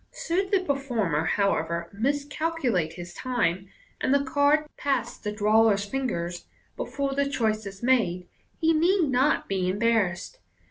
Should 0.25 0.49
the 0.49 0.61
performer, 0.63 1.25
however, 1.25 1.87
miscalculate 1.93 2.93
his 2.93 3.13
time, 3.13 3.69
and 4.01 4.11
the 4.11 4.23
card 4.23 4.65
pass 4.75 5.15
the 5.15 5.31
drawer's 5.31 5.85
fingers 5.85 6.47
before 6.75 7.13
the 7.13 7.29
choice 7.29 7.67
is 7.67 7.83
made, 7.83 8.27
he 8.57 8.73
need 8.73 9.09
not 9.11 9.47
be 9.47 9.71
embar 9.71 10.09
rassed. 10.09 10.39